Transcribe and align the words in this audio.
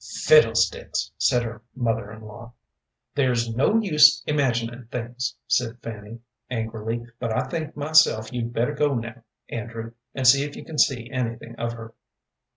"Fiddlesticks!" 0.25 1.11
said 1.19 1.43
her 1.43 1.61
mother 1.75 2.11
in 2.11 2.23
law. 2.23 2.53
"There's 3.13 3.55
no 3.55 3.77
use 3.79 4.23
imaginin' 4.25 4.87
things," 4.89 5.35
said 5.45 5.79
Fanny, 5.83 6.21
angrily; 6.49 7.05
"but 7.19 7.31
I 7.31 7.43
think 7.43 7.77
myself 7.77 8.33
you'd 8.33 8.51
better 8.51 8.73
go 8.73 8.95
now, 8.95 9.21
Andrew, 9.49 9.91
and 10.15 10.25
see 10.27 10.43
if 10.43 10.55
you 10.55 10.65
can 10.65 10.79
see 10.79 11.07
anything 11.11 11.55
of 11.57 11.73
her." 11.73 11.93